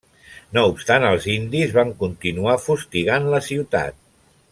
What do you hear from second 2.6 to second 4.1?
fustigant la ciutat.